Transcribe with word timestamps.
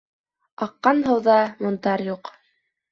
Аҡҡан 0.67 1.03
һыуҙа 1.11 1.37
монтар 1.63 2.07
юҡ. 2.11 2.37